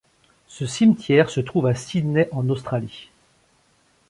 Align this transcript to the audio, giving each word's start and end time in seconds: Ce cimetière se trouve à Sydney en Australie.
Ce 0.47 0.65
cimetière 0.65 1.29
se 1.29 1.39
trouve 1.41 1.67
à 1.67 1.75
Sydney 1.75 2.27
en 2.31 2.49
Australie. 2.49 3.11